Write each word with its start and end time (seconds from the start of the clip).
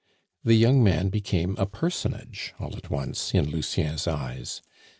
The 0.43 0.55
young 0.55 0.83
man 0.83 1.09
became 1.09 1.55
a 1.59 1.67
personage 1.67 2.55
all 2.57 2.75
at 2.75 2.89
once 2.89 3.35
in 3.35 3.45
Lucien's 3.47 4.07
eyes. 4.07 4.63